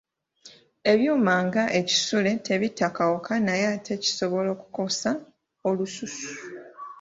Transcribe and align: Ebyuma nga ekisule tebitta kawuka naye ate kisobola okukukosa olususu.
Ebyuma 0.91 1.33
nga 1.45 1.63
ekisule 1.79 2.31
tebitta 2.45 2.87
kawuka 2.97 3.33
naye 3.45 3.65
ate 3.75 3.93
kisobola 4.03 4.47
okukukosa 4.55 5.09
olususu. 5.67 6.27